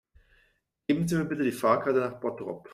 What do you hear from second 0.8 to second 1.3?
Geben Sie mir